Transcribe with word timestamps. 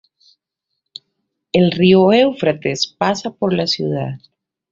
El 1.51 1.69
río 1.71 2.11
Éufrates 2.11 2.87
pasa 2.87 3.29
por 3.35 3.53
la 3.53 3.67
ciudad. 3.67 4.17